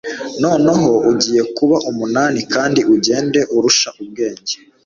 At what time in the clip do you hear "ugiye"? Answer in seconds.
1.11-1.41